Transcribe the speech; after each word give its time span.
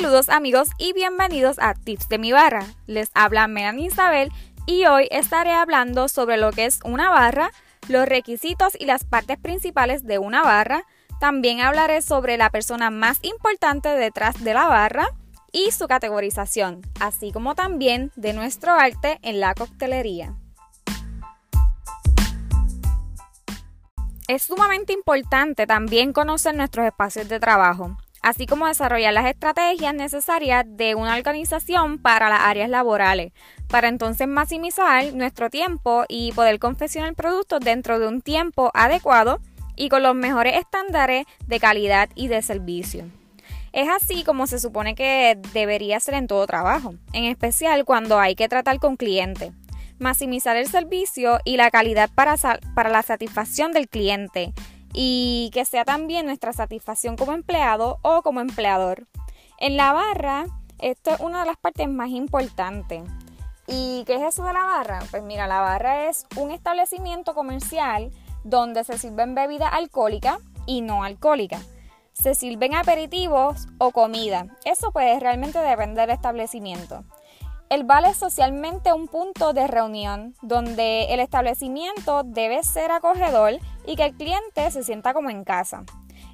Saludos 0.00 0.28
amigos 0.28 0.68
y 0.78 0.92
bienvenidos 0.92 1.58
a 1.58 1.74
Tips 1.74 2.08
de 2.08 2.18
mi 2.18 2.30
barra. 2.30 2.64
Les 2.86 3.10
habla 3.14 3.48
Melanie 3.48 3.86
Isabel 3.86 4.30
y 4.64 4.86
hoy 4.86 5.08
estaré 5.10 5.52
hablando 5.52 6.06
sobre 6.06 6.36
lo 6.36 6.52
que 6.52 6.66
es 6.66 6.78
una 6.84 7.10
barra, 7.10 7.50
los 7.88 8.06
requisitos 8.06 8.76
y 8.78 8.84
las 8.84 9.02
partes 9.02 9.38
principales 9.38 10.06
de 10.06 10.20
una 10.20 10.44
barra. 10.44 10.84
También 11.18 11.62
hablaré 11.62 12.00
sobre 12.00 12.36
la 12.36 12.48
persona 12.50 12.90
más 12.90 13.18
importante 13.22 13.88
detrás 13.88 14.44
de 14.44 14.54
la 14.54 14.68
barra 14.68 15.08
y 15.50 15.72
su 15.72 15.88
categorización, 15.88 16.82
así 17.00 17.32
como 17.32 17.56
también 17.56 18.12
de 18.14 18.34
nuestro 18.34 18.74
arte 18.74 19.18
en 19.22 19.40
la 19.40 19.52
coctelería. 19.54 20.36
Es 24.28 24.44
sumamente 24.44 24.92
importante 24.92 25.66
también 25.66 26.12
conocer 26.12 26.54
nuestros 26.54 26.86
espacios 26.86 27.28
de 27.28 27.40
trabajo 27.40 27.96
así 28.28 28.46
como 28.46 28.66
desarrollar 28.66 29.14
las 29.14 29.26
estrategias 29.26 29.94
necesarias 29.94 30.64
de 30.68 30.94
una 30.94 31.16
organización 31.16 31.96
para 31.96 32.28
las 32.28 32.40
áreas 32.40 32.68
laborales, 32.68 33.32
para 33.68 33.88
entonces 33.88 34.28
maximizar 34.28 35.14
nuestro 35.14 35.48
tiempo 35.48 36.04
y 36.08 36.32
poder 36.32 36.58
confeccionar 36.58 37.14
productos 37.14 37.60
dentro 37.60 37.98
de 37.98 38.06
un 38.06 38.20
tiempo 38.20 38.70
adecuado 38.74 39.40
y 39.76 39.88
con 39.88 40.02
los 40.02 40.14
mejores 40.14 40.58
estándares 40.58 41.24
de 41.46 41.58
calidad 41.58 42.10
y 42.14 42.28
de 42.28 42.42
servicio. 42.42 43.06
Es 43.72 43.88
así 43.88 44.24
como 44.24 44.46
se 44.46 44.58
supone 44.58 44.94
que 44.94 45.38
debería 45.54 45.98
ser 45.98 46.14
en 46.14 46.26
todo 46.26 46.46
trabajo, 46.46 46.94
en 47.14 47.24
especial 47.24 47.86
cuando 47.86 48.18
hay 48.18 48.34
que 48.34 48.48
tratar 48.48 48.78
con 48.78 48.96
clientes. 48.96 49.52
Maximizar 49.98 50.56
el 50.56 50.68
servicio 50.68 51.38
y 51.44 51.56
la 51.56 51.70
calidad 51.70 52.10
para, 52.14 52.36
para 52.74 52.90
la 52.90 53.02
satisfacción 53.02 53.72
del 53.72 53.88
cliente 53.88 54.52
y 54.92 55.50
que 55.52 55.64
sea 55.64 55.84
también 55.84 56.26
nuestra 56.26 56.52
satisfacción 56.52 57.16
como 57.16 57.32
empleado 57.32 57.98
o 58.02 58.22
como 58.22 58.40
empleador. 58.40 59.06
En 59.58 59.76
la 59.76 59.92
barra, 59.92 60.46
esto 60.78 61.10
es 61.10 61.20
una 61.20 61.40
de 61.40 61.46
las 61.46 61.56
partes 61.56 61.88
más 61.88 62.10
importantes. 62.10 63.02
¿Y 63.66 64.04
qué 64.06 64.14
es 64.14 64.22
eso 64.22 64.44
de 64.44 64.52
la 64.52 64.64
barra? 64.64 65.00
Pues 65.10 65.22
mira, 65.22 65.46
la 65.46 65.60
barra 65.60 66.08
es 66.08 66.26
un 66.36 66.52
establecimiento 66.52 67.34
comercial 67.34 68.10
donde 68.44 68.84
se 68.84 68.96
sirven 68.96 69.34
bebidas 69.34 69.72
alcohólicas 69.72 70.38
y 70.66 70.80
no 70.80 71.04
alcohólicas. 71.04 71.66
Se 72.12 72.34
sirven 72.34 72.74
aperitivos 72.74 73.66
o 73.78 73.90
comida. 73.90 74.46
Eso 74.64 74.90
puede 74.90 75.20
realmente 75.20 75.58
depender 75.58 76.08
del 76.08 76.16
establecimiento. 76.16 77.04
El 77.70 77.84
bar 77.84 78.02
es 78.06 78.16
socialmente 78.16 78.94
un 78.94 79.08
punto 79.08 79.52
de 79.52 79.66
reunión 79.66 80.34
donde 80.40 81.12
el 81.12 81.20
establecimiento 81.20 82.22
debe 82.24 82.62
ser 82.62 82.90
acogedor 82.90 83.58
y 83.86 83.94
que 83.94 84.06
el 84.06 84.14
cliente 84.14 84.70
se 84.70 84.82
sienta 84.82 85.12
como 85.12 85.28
en 85.28 85.44
casa. 85.44 85.84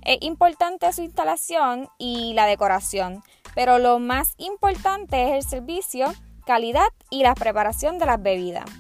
Es 0.03 0.19
importante 0.21 0.93
su 0.93 1.03
instalación 1.03 1.89
y 1.99 2.35
la 2.35 2.47
decoración, 2.47 3.25
pero 3.57 3.81
lo 3.81 3.99
más 3.99 4.35
importante 4.39 5.25
es 5.25 5.45
el 5.45 5.51
servicio, 5.51 6.15
calidad 6.47 6.87
y 7.11 7.25
la 7.25 7.35
preparación 7.35 7.99
de 7.99 8.07
las 8.07 8.23
bebidas. 8.23 8.71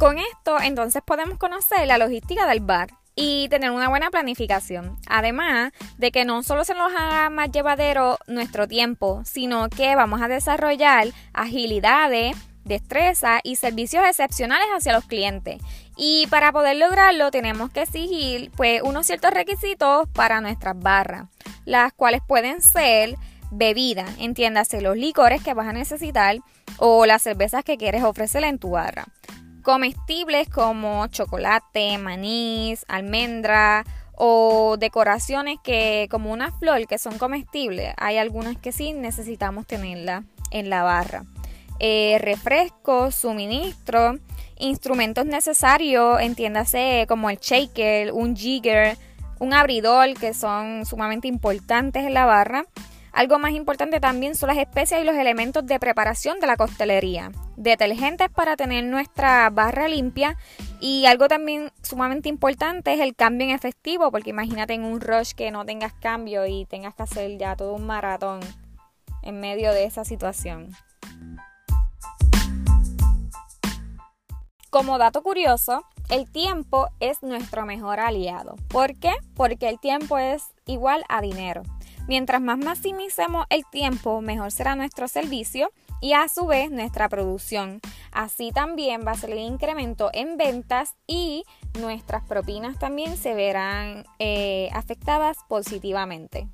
Con 0.00 0.16
esto 0.18 0.58
entonces 0.58 1.02
podemos 1.06 1.36
conocer 1.36 1.86
la 1.86 1.98
logística 1.98 2.46
del 2.46 2.60
bar 2.60 2.88
y 3.16 3.48
tener 3.48 3.70
una 3.70 3.88
buena 3.88 4.10
planificación. 4.10 4.96
Además 5.08 5.72
de 5.96 6.12
que 6.12 6.24
no 6.24 6.42
solo 6.42 6.64
se 6.64 6.74
nos 6.74 6.92
haga 6.94 7.30
más 7.30 7.50
llevadero 7.50 8.18
nuestro 8.28 8.68
tiempo, 8.68 9.22
sino 9.24 9.68
que 9.70 9.96
vamos 9.96 10.20
a 10.20 10.28
desarrollar 10.28 11.08
agilidades, 11.32 12.36
destreza 12.64 13.40
y 13.42 13.56
servicios 13.56 14.04
excepcionales 14.06 14.68
hacia 14.76 14.92
los 14.92 15.06
clientes. 15.06 15.62
Y 15.96 16.26
para 16.26 16.52
poder 16.52 16.76
lograrlo 16.76 17.30
tenemos 17.30 17.70
que 17.70 17.82
exigir 17.82 18.50
pues 18.54 18.82
unos 18.82 19.06
ciertos 19.06 19.30
requisitos 19.30 20.06
para 20.10 20.42
nuestras 20.42 20.78
barras, 20.78 21.26
las 21.64 21.94
cuales 21.94 22.20
pueden 22.26 22.60
ser 22.60 23.16
bebidas, 23.50 24.10
entiéndase 24.18 24.82
los 24.82 24.96
licores 24.96 25.42
que 25.42 25.54
vas 25.54 25.68
a 25.68 25.72
necesitar 25.72 26.36
o 26.76 27.06
las 27.06 27.22
cervezas 27.22 27.64
que 27.64 27.78
quieres 27.78 28.02
ofrecer 28.02 28.44
en 28.44 28.58
tu 28.58 28.70
barra 28.70 29.06
comestibles 29.66 30.48
como 30.48 31.08
chocolate, 31.08 31.98
manís, 31.98 32.86
almendra 32.86 33.84
o 34.14 34.76
decoraciones 34.78 35.58
que 35.60 36.06
como 36.08 36.32
una 36.32 36.52
flor 36.52 36.86
que 36.86 36.98
son 36.98 37.18
comestibles. 37.18 37.92
Hay 37.96 38.16
algunas 38.16 38.56
que 38.56 38.70
sí 38.70 38.92
necesitamos 38.92 39.66
tenerla 39.66 40.22
en 40.52 40.70
la 40.70 40.84
barra. 40.84 41.24
Eh, 41.80 42.16
refrescos, 42.20 43.16
suministro, 43.16 44.20
instrumentos 44.56 45.26
necesarios, 45.26 46.20
entiéndase 46.20 47.04
como 47.08 47.28
el 47.28 47.38
shaker, 47.38 48.12
un 48.12 48.36
jigger, 48.36 48.96
un 49.40 49.52
abridor 49.52 50.14
que 50.14 50.32
son 50.32 50.86
sumamente 50.86 51.26
importantes 51.26 52.04
en 52.04 52.14
la 52.14 52.24
barra. 52.24 52.66
Algo 53.16 53.38
más 53.38 53.52
importante 53.52 53.98
también 53.98 54.34
son 54.34 54.48
las 54.48 54.58
especias 54.58 55.00
y 55.00 55.04
los 55.04 55.16
elementos 55.16 55.64
de 55.64 55.80
preparación 55.80 56.38
de 56.38 56.46
la 56.46 56.58
costelería. 56.58 57.32
Detergentes 57.56 58.28
para 58.28 58.58
tener 58.58 58.84
nuestra 58.84 59.48
barra 59.48 59.88
limpia 59.88 60.36
y 60.80 61.06
algo 61.06 61.26
también 61.26 61.72
sumamente 61.80 62.28
importante 62.28 62.92
es 62.92 63.00
el 63.00 63.16
cambio 63.16 63.48
en 63.48 63.54
efectivo, 63.54 64.10
porque 64.10 64.28
imagínate 64.28 64.74
en 64.74 64.84
un 64.84 65.00
rush 65.00 65.32
que 65.32 65.50
no 65.50 65.64
tengas 65.64 65.94
cambio 65.94 66.44
y 66.44 66.66
tengas 66.66 66.94
que 66.94 67.04
hacer 67.04 67.38
ya 67.38 67.56
todo 67.56 67.72
un 67.72 67.86
maratón 67.86 68.40
en 69.22 69.40
medio 69.40 69.72
de 69.72 69.84
esa 69.84 70.04
situación. 70.04 70.76
Como 74.68 74.98
dato 74.98 75.22
curioso, 75.22 75.84
el 76.10 76.30
tiempo 76.30 76.88
es 77.00 77.22
nuestro 77.22 77.64
mejor 77.64 77.98
aliado. 77.98 78.56
¿Por 78.68 78.94
qué? 78.94 79.14
Porque 79.34 79.70
el 79.70 79.80
tiempo 79.80 80.18
es 80.18 80.42
igual 80.66 81.02
a 81.08 81.22
dinero. 81.22 81.62
Mientras 82.08 82.40
más 82.40 82.58
maximicemos 82.58 83.46
el 83.50 83.64
tiempo, 83.66 84.20
mejor 84.20 84.52
será 84.52 84.76
nuestro 84.76 85.08
servicio 85.08 85.72
y 86.00 86.12
a 86.12 86.28
su 86.28 86.46
vez 86.46 86.70
nuestra 86.70 87.08
producción. 87.08 87.80
Así 88.12 88.52
también 88.52 89.04
va 89.04 89.12
a 89.12 89.16
ser 89.16 89.30
el 89.30 89.38
incremento 89.38 90.10
en 90.12 90.36
ventas 90.36 90.94
y 91.08 91.44
nuestras 91.80 92.22
propinas 92.22 92.78
también 92.78 93.16
se 93.16 93.34
verán 93.34 94.04
eh, 94.20 94.68
afectadas 94.72 95.38
positivamente. 95.48 96.48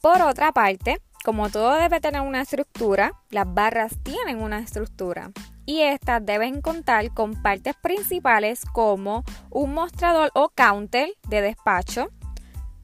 Por 0.00 0.22
otra 0.22 0.50
parte, 0.50 1.00
como 1.24 1.48
todo 1.48 1.74
debe 1.74 2.00
tener 2.00 2.22
una 2.22 2.42
estructura, 2.42 3.12
las 3.30 3.52
barras 3.52 3.96
tienen 4.02 4.40
una 4.40 4.58
estructura 4.58 5.30
y 5.66 5.82
estas 5.82 6.24
deben 6.24 6.62
contar 6.62 7.12
con 7.12 7.42
partes 7.42 7.74
principales 7.74 8.64
como 8.72 9.24
un 9.50 9.74
mostrador 9.74 10.30
o 10.34 10.48
counter 10.48 11.10
de 11.28 11.42
despacho, 11.42 12.08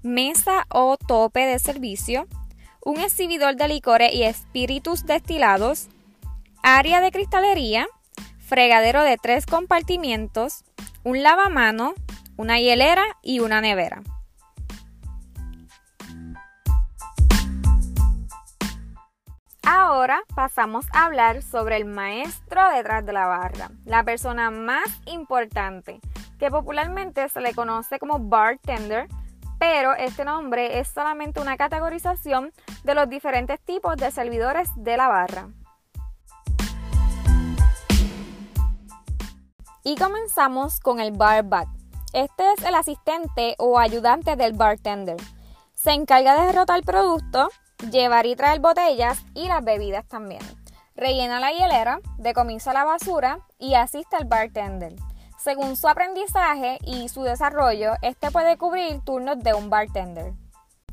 mesa 0.03 0.66
o 0.69 0.97
tope 0.97 1.47
de 1.47 1.59
servicio, 1.59 2.26
un 2.84 2.98
exhibidor 2.98 3.54
de 3.54 3.69
licores 3.69 4.12
y 4.12 4.25
espíritus 4.25 5.06
destilados, 5.06 5.88
área 6.62 7.00
de 7.00 7.12
cristalería, 7.12 7.87
fregadero 8.38 9.04
de 9.04 9.16
tres 9.16 9.47
compartimientos, 9.47 10.65
un 11.04 11.22
lavamano, 11.22 11.94
una 12.37 12.59
hielera 12.59 13.04
y 13.22 13.38
una 13.38 13.60
nevera. 13.60 14.03
Ahora 19.75 20.22
pasamos 20.34 20.84
a 20.93 21.06
hablar 21.06 21.41
sobre 21.41 21.78
el 21.78 21.87
maestro 21.87 22.60
detrás 22.77 23.06
de 23.06 23.15
la 23.15 23.25
barra, 23.25 23.71
la 23.87 24.05
persona 24.05 24.50
más 24.50 25.00
importante, 25.06 25.99
que 26.38 26.50
popularmente 26.50 27.27
se 27.31 27.41
le 27.41 27.55
conoce 27.55 27.99
como 27.99 28.19
bartender, 28.19 29.09
pero 29.59 29.94
este 29.94 30.27
nombre 30.27 30.78
es 30.78 30.88
solamente 30.88 31.41
una 31.41 31.56
categorización 31.56 32.53
de 32.84 32.94
los 32.94 33.09
diferentes 33.09 33.59
tipos 33.60 33.97
de 33.97 34.10
servidores 34.10 34.69
de 34.77 34.94
la 34.99 35.09
barra. 35.09 35.49
Y 39.84 39.97
comenzamos 39.97 40.80
con 40.80 41.01
el 41.01 41.13
barback. 41.13 41.68
Este 42.13 42.45
es 42.53 42.63
el 42.63 42.75
asistente 42.75 43.54
o 43.57 43.78
ayudante 43.78 44.36
del 44.36 44.53
bartender. 44.53 45.16
Se 45.72 45.92
encarga 45.92 46.39
de 46.39 46.48
derrotar 46.48 46.77
el 46.77 46.84
producto, 46.84 47.48
llevar 47.90 48.26
y 48.26 48.36
traer 48.36 48.60
botellas 48.60 49.22
y 49.34 49.48
las 49.48 49.64
bebidas 49.64 50.06
también. 50.06 50.42
Rellena 50.94 51.40
la 51.40 51.52
hielera, 51.52 52.00
decomisa 52.18 52.72
la 52.72 52.84
basura 52.84 53.40
y 53.58 53.74
asiste 53.74 54.16
al 54.16 54.26
bartender. 54.26 54.94
Según 55.38 55.76
su 55.76 55.88
aprendizaje 55.88 56.78
y 56.84 57.08
su 57.08 57.22
desarrollo, 57.22 57.94
este 58.02 58.30
puede 58.30 58.56
cubrir 58.56 59.00
turnos 59.04 59.40
de 59.40 59.54
un 59.54 59.70
bartender. 59.70 60.34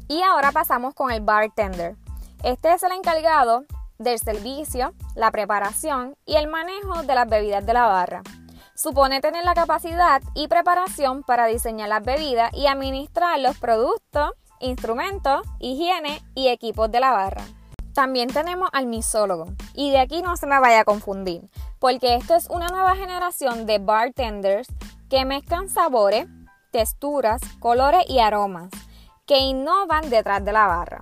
Y 0.07 0.23
ahora 0.23 0.51
pasamos 0.51 0.95
con 0.95 1.11
el 1.11 1.21
bartender. 1.21 1.95
Este 2.43 2.73
es 2.73 2.81
el 2.81 2.93
encargado 2.93 3.65
del 3.99 4.17
servicio, 4.17 4.93
la 5.13 5.29
preparación 5.29 6.15
y 6.25 6.37
el 6.37 6.47
manejo 6.47 7.03
de 7.03 7.13
las 7.13 7.27
bebidas 7.27 7.65
de 7.65 7.73
la 7.73 7.85
barra. 7.85 8.23
Supone 8.73 9.19
tener 9.19 9.43
la 9.43 9.53
capacidad 9.53 10.21
y 10.33 10.47
preparación 10.47 11.21
para 11.23 11.45
diseñar 11.45 11.89
las 11.89 12.03
bebidas 12.03 12.51
y 12.53 12.67
administrar 12.67 13.37
los 13.39 13.57
productos 13.59 14.31
instrumentos, 14.59 15.41
higiene 15.59 16.21
y 16.35 16.47
equipos 16.47 16.91
de 16.91 16.99
la 16.99 17.11
barra. 17.11 17.43
También 17.93 18.29
tenemos 18.29 18.69
al 18.71 18.85
misólogo, 18.85 19.45
y 19.73 19.91
de 19.91 19.99
aquí 19.99 20.21
no 20.21 20.37
se 20.37 20.47
me 20.47 20.59
vaya 20.59 20.81
a 20.81 20.85
confundir, 20.85 21.49
porque 21.79 22.15
esto 22.15 22.35
es 22.35 22.47
una 22.49 22.67
nueva 22.67 22.95
generación 22.95 23.65
de 23.65 23.79
bartenders 23.79 24.67
que 25.09 25.25
mezclan 25.25 25.69
sabores, 25.69 26.27
texturas, 26.71 27.41
colores 27.59 28.05
y 28.07 28.19
aromas, 28.19 28.69
que 29.25 29.39
innovan 29.39 30.09
detrás 30.09 30.45
de 30.45 30.53
la 30.53 30.67
barra. 30.67 31.01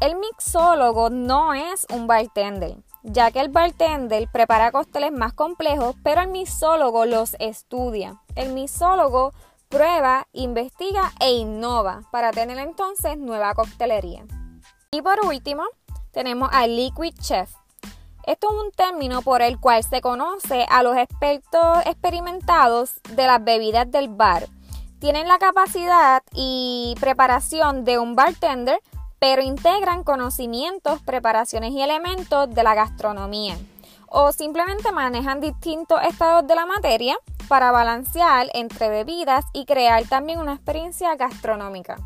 El 0.00 0.16
mixólogo 0.16 1.10
no 1.10 1.54
es 1.54 1.86
un 1.90 2.06
bartender, 2.06 2.76
ya 3.02 3.30
que 3.30 3.40
el 3.40 3.48
bartender 3.48 4.28
prepara 4.32 4.72
cócteles 4.72 5.12
más 5.12 5.32
complejos, 5.32 5.94
pero 6.02 6.22
el 6.22 6.28
mixólogo 6.28 7.06
los 7.06 7.36
estudia. 7.38 8.20
El 8.34 8.52
mixólogo 8.52 9.32
prueba, 9.74 10.28
investiga 10.32 11.12
e 11.18 11.32
innova 11.32 12.02
para 12.12 12.30
tener 12.30 12.58
entonces 12.58 13.18
nueva 13.18 13.54
coctelería. 13.54 14.24
Y 14.92 15.02
por 15.02 15.26
último, 15.26 15.64
tenemos 16.12 16.48
al 16.52 16.76
Liquid 16.76 17.12
Chef. 17.20 17.50
Esto 18.24 18.46
es 18.52 18.64
un 18.66 18.70
término 18.70 19.20
por 19.22 19.42
el 19.42 19.58
cual 19.58 19.82
se 19.82 20.00
conoce 20.00 20.64
a 20.70 20.84
los 20.84 20.96
expertos 20.96 21.78
experimentados 21.86 23.00
de 23.16 23.26
las 23.26 23.42
bebidas 23.42 23.90
del 23.90 24.10
bar. 24.10 24.46
Tienen 25.00 25.26
la 25.26 25.38
capacidad 25.38 26.22
y 26.32 26.94
preparación 27.00 27.84
de 27.84 27.98
un 27.98 28.14
bartender, 28.14 28.78
pero 29.18 29.42
integran 29.42 30.04
conocimientos, 30.04 31.02
preparaciones 31.02 31.72
y 31.72 31.82
elementos 31.82 32.48
de 32.48 32.62
la 32.62 32.76
gastronomía. 32.76 33.56
O 34.08 34.32
simplemente 34.32 34.92
manejan 34.92 35.40
distintos 35.40 36.00
estados 36.02 36.46
de 36.46 36.54
la 36.54 36.66
materia 36.66 37.16
para 37.48 37.72
balancear 37.72 38.48
entre 38.54 38.88
bebidas 38.88 39.44
y 39.52 39.64
crear 39.64 40.04
también 40.04 40.40
una 40.40 40.54
experiencia 40.54 41.14
gastronómica. 41.16 41.96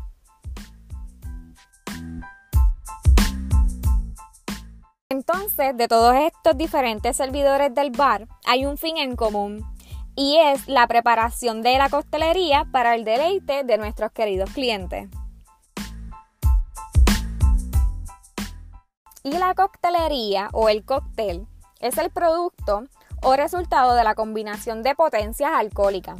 Entonces, 5.11 5.75
de 5.75 5.87
todos 5.87 6.15
estos 6.15 6.55
diferentes 6.55 7.17
servidores 7.17 7.73
del 7.73 7.91
bar, 7.91 8.27
hay 8.45 8.65
un 8.65 8.77
fin 8.77 8.97
en 8.97 9.15
común 9.15 9.65
y 10.15 10.37
es 10.37 10.67
la 10.67 10.85
preparación 10.87 11.61
de 11.61 11.77
la 11.77 11.89
coctelería 11.89 12.65
para 12.71 12.93
el 12.93 13.05
deleite 13.05 13.63
de 13.63 13.77
nuestros 13.77 14.11
queridos 14.11 14.51
clientes. 14.51 15.09
Y 19.23 19.31
la 19.31 19.53
coctelería 19.55 20.49
o 20.53 20.69
el 20.69 20.85
cóctel 20.85 21.47
es 21.79 21.97
el 21.97 22.09
producto 22.09 22.83
o 23.21 23.35
resultado 23.35 23.95
de 23.95 24.03
la 24.03 24.15
combinación 24.15 24.83
de 24.83 24.95
potencias 24.95 25.51
alcohólicas, 25.53 26.19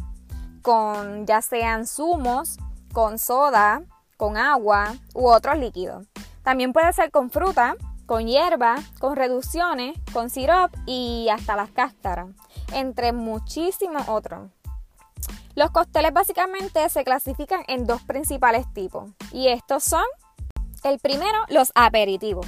con 0.62 1.26
ya 1.26 1.42
sean 1.42 1.86
zumos, 1.86 2.58
con 2.94 3.20
soda, 3.20 3.82
con 4.18 4.38
agua 4.38 4.94
u 5.14 5.28
otros 5.28 5.58
líquidos. 5.58 6.08
También 6.44 6.74
puede 6.74 6.92
ser 6.94 7.12
con 7.12 7.30
fruta, 7.30 7.76
con 8.06 8.28
hierba, 8.28 8.76
con 9.00 9.16
reducciones, 9.16 9.98
con 10.12 10.30
sirop 10.30 10.74
y 10.86 11.28
hasta 11.32 11.56
las 11.56 11.70
cáscaras, 11.72 12.28
entre 12.74 13.14
muchísimos 13.14 14.10
otros. 14.10 14.50
Los 15.56 15.72
cócteles 15.72 16.14
básicamente 16.14 16.88
se 16.90 17.04
clasifican 17.04 17.64
en 17.68 17.86
dos 17.86 18.02
principales 18.04 18.66
tipos 18.74 19.12
y 19.32 19.50
estos 19.50 19.84
son 19.84 20.06
el 20.84 21.00
primero, 21.00 21.38
los 21.50 21.72
aperitivos. 21.76 22.48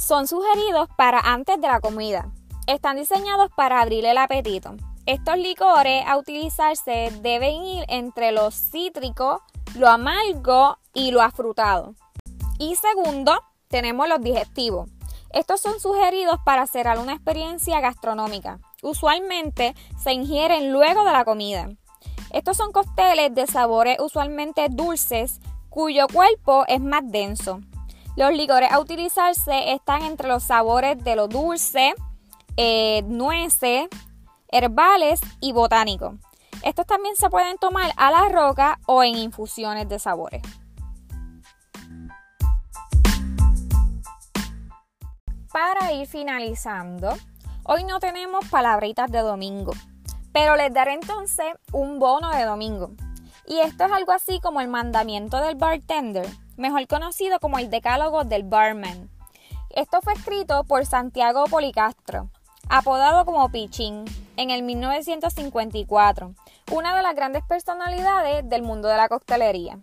Son 0.00 0.26
sugeridos 0.26 0.88
para 0.96 1.20
antes 1.20 1.60
de 1.60 1.68
la 1.68 1.78
comida. 1.78 2.32
Están 2.66 2.96
diseñados 2.96 3.50
para 3.54 3.82
abrir 3.82 4.06
el 4.06 4.16
apetito. 4.16 4.74
Estos 5.04 5.36
licores 5.36 6.02
a 6.06 6.16
utilizarse 6.16 7.12
deben 7.20 7.62
ir 7.62 7.84
entre 7.86 8.32
lo 8.32 8.50
cítrico, 8.50 9.42
lo 9.74 9.88
amargo 9.88 10.78
y 10.94 11.10
lo 11.10 11.20
afrutado. 11.20 11.94
Y 12.58 12.76
segundo, 12.76 13.42
tenemos 13.68 14.08
los 14.08 14.22
digestivos. 14.22 14.88
Estos 15.34 15.60
son 15.60 15.78
sugeridos 15.78 16.40
para 16.46 16.66
cerrar 16.66 16.98
una 16.98 17.12
experiencia 17.12 17.78
gastronómica. 17.80 18.58
Usualmente 18.82 19.74
se 20.02 20.12
ingieren 20.12 20.72
luego 20.72 21.04
de 21.04 21.12
la 21.12 21.26
comida. 21.26 21.68
Estos 22.32 22.56
son 22.56 22.72
cócteles 22.72 23.34
de 23.34 23.46
sabores 23.46 23.98
usualmente 24.00 24.66
dulces 24.70 25.40
cuyo 25.68 26.06
cuerpo 26.08 26.64
es 26.68 26.80
más 26.80 27.02
denso. 27.04 27.60
Los 28.20 28.34
licores 28.34 28.70
a 28.70 28.80
utilizarse 28.80 29.72
están 29.72 30.02
entre 30.02 30.28
los 30.28 30.42
sabores 30.42 31.02
de 31.02 31.16
lo 31.16 31.26
dulce, 31.26 31.94
eh, 32.58 33.02
nueces, 33.06 33.88
herbales 34.48 35.22
y 35.40 35.52
botánicos. 35.52 36.16
Estos 36.62 36.84
también 36.84 37.16
se 37.16 37.30
pueden 37.30 37.56
tomar 37.56 37.90
a 37.96 38.10
la 38.10 38.28
roca 38.28 38.78
o 38.84 39.02
en 39.02 39.16
infusiones 39.16 39.88
de 39.88 39.98
sabores. 39.98 40.42
para 45.50 45.90
ir 45.94 46.06
finalizando, 46.06 47.14
hoy 47.64 47.84
no 47.84 48.00
tenemos 48.00 48.46
palabritas 48.50 49.10
de 49.10 49.20
domingo, 49.20 49.72
pero 50.32 50.56
les 50.56 50.72
daré 50.74 50.92
entonces 50.92 51.54
un 51.72 51.98
bono 51.98 52.28
de 52.32 52.44
domingo. 52.44 52.90
Y 53.46 53.60
esto 53.60 53.86
es 53.86 53.92
algo 53.92 54.12
así 54.12 54.40
como 54.40 54.60
el 54.60 54.68
mandamiento 54.68 55.38
del 55.38 55.56
bartender, 55.56 56.28
mejor 56.60 56.86
conocido 56.86 57.40
como 57.40 57.58
el 57.58 57.70
decálogo 57.70 58.22
del 58.22 58.44
barman. 58.44 59.10
Esto 59.70 60.00
fue 60.02 60.12
escrito 60.12 60.62
por 60.64 60.86
Santiago 60.86 61.44
Policastro, 61.46 62.28
apodado 62.68 63.24
como 63.24 63.50
Pichín, 63.50 64.04
en 64.36 64.50
el 64.50 64.62
1954, 64.62 66.34
una 66.70 66.96
de 66.96 67.02
las 67.02 67.16
grandes 67.16 67.42
personalidades 67.44 68.48
del 68.48 68.62
mundo 68.62 68.88
de 68.88 68.96
la 68.96 69.08
coctelería. 69.08 69.80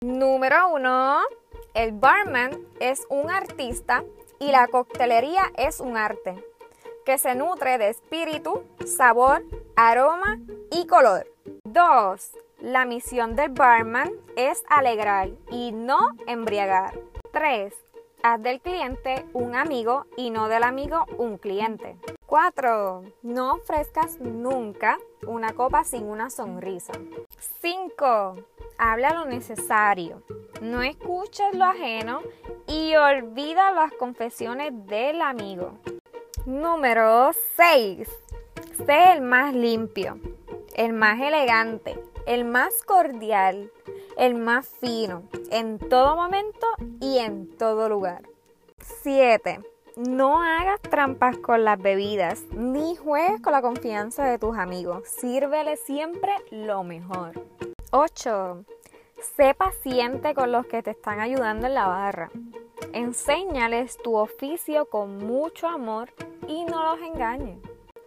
Número 0.00 0.68
1 0.74 1.20
el 1.76 1.92
barman 1.92 2.58
es 2.80 3.06
un 3.10 3.30
artista 3.30 4.02
y 4.40 4.50
la 4.50 4.66
coctelería 4.66 5.42
es 5.58 5.78
un 5.78 5.98
arte 5.98 6.42
que 7.04 7.18
se 7.18 7.34
nutre 7.34 7.76
de 7.76 7.90
espíritu, 7.90 8.64
sabor, 8.86 9.44
aroma 9.76 10.38
y 10.72 10.86
color. 10.86 11.26
2. 11.64 12.45
La 12.66 12.84
misión 12.84 13.36
del 13.36 13.50
barman 13.50 14.10
es 14.34 14.64
alegrar 14.68 15.28
y 15.52 15.70
no 15.70 16.10
embriagar. 16.26 16.98
3. 17.30 17.72
Haz 18.24 18.42
del 18.42 18.60
cliente 18.60 19.24
un 19.34 19.54
amigo 19.54 20.06
y 20.16 20.30
no 20.30 20.48
del 20.48 20.64
amigo 20.64 21.04
un 21.16 21.38
cliente. 21.38 21.96
4. 22.26 23.04
No 23.22 23.52
ofrezcas 23.52 24.18
nunca 24.18 24.98
una 25.28 25.52
copa 25.52 25.84
sin 25.84 26.08
una 26.08 26.28
sonrisa. 26.28 26.92
5. 27.60 28.34
Habla 28.78 29.12
lo 29.12 29.26
necesario. 29.26 30.24
No 30.60 30.82
escuches 30.82 31.54
lo 31.54 31.66
ajeno 31.66 32.20
y 32.66 32.96
olvida 32.96 33.70
las 33.70 33.92
confesiones 33.92 34.72
del 34.88 35.22
amigo. 35.22 35.78
Número 36.46 37.30
6. 37.54 38.08
Sé 38.84 39.12
el 39.12 39.20
más 39.20 39.54
limpio, 39.54 40.18
el 40.74 40.94
más 40.94 41.20
elegante, 41.20 41.96
el 42.26 42.44
más 42.44 42.82
cordial, 42.82 43.72
el 44.18 44.34
más 44.34 44.68
fino, 44.68 45.22
en 45.50 45.78
todo 45.78 46.16
momento 46.16 46.66
y 47.00 47.18
en 47.18 47.48
todo 47.56 47.88
lugar. 47.88 48.22
7. 49.02 49.60
No 49.96 50.42
hagas 50.42 50.82
trampas 50.82 51.38
con 51.38 51.64
las 51.64 51.80
bebidas, 51.80 52.42
ni 52.52 52.96
juegues 52.96 53.40
con 53.40 53.52
la 53.52 53.62
confianza 53.62 54.24
de 54.24 54.38
tus 54.38 54.56
amigos. 54.56 55.08
Sírvele 55.08 55.76
siempre 55.76 56.32
lo 56.50 56.84
mejor. 56.84 57.32
8. 57.92 58.64
Sé 59.36 59.54
paciente 59.54 60.34
con 60.34 60.52
los 60.52 60.66
que 60.66 60.82
te 60.82 60.90
están 60.90 61.20
ayudando 61.20 61.66
en 61.66 61.74
la 61.74 61.86
barra. 61.86 62.30
Enséñales 62.92 63.96
tu 63.98 64.16
oficio 64.16 64.86
con 64.90 65.16
mucho 65.18 65.66
amor 65.66 66.12
y 66.46 66.64
no 66.64 66.82
los 66.82 67.00
engañes. 67.00 67.58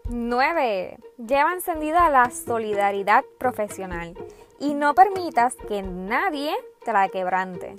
9. 0.10 0.98
Lleva 1.18 1.54
encendida 1.54 2.10
la 2.10 2.32
solidaridad 2.32 3.24
profesional 3.38 4.18
y 4.60 4.74
no 4.74 4.96
permitas 4.96 5.56
que 5.68 5.84
nadie 5.84 6.56
te 6.84 6.92
la 6.92 7.10
quebrante. 7.10 7.75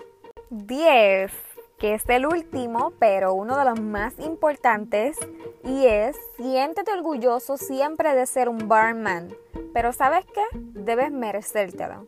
10. 0.51 1.33
Que 1.79 1.95
es 1.95 2.09
el 2.09 2.27
último, 2.27 2.93
pero 3.01 3.35
uno 3.35 3.59
de 3.59 3.65
los 3.65 3.81
más 3.81 4.19
importantes, 4.21 5.17
y 5.65 5.87
es 5.87 6.17
siéntete 6.37 6.93
orgulloso 6.93 7.57
siempre 7.57 8.15
de 8.15 8.27
ser 8.27 8.49
un 8.49 8.69
barman. 8.69 9.35
Pero 9.75 9.93
¿sabes 9.93 10.25
qué? 10.27 10.45
Debes 10.53 11.11
merecértelo. 11.11 12.07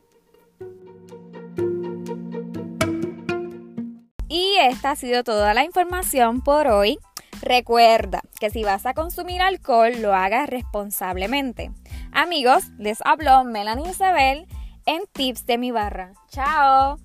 Y 4.29 4.57
esta 4.61 4.93
ha 4.93 4.97
sido 4.97 5.25
toda 5.25 5.53
la 5.53 5.65
información 5.65 6.43
por 6.43 6.69
hoy. 6.69 6.99
Recuerda 7.43 8.23
que 8.39 8.51
si 8.51 8.63
vas 8.63 8.87
a 8.87 8.95
consumir 8.95 9.43
alcohol, 9.43 10.01
lo 10.01 10.15
hagas 10.15 10.49
responsablemente. 10.49 11.73
Amigos, 12.13 12.71
les 12.79 13.01
habló 13.05 13.43
Melanie 13.43 13.91
Isabel 13.91 14.47
en 14.87 15.03
Tips 15.13 15.45
de 15.47 15.59
mi 15.59 15.73
barra. 15.73 16.13
¡Chao! 16.29 16.99